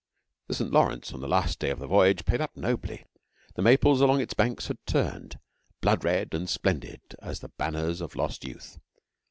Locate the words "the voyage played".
1.77-2.41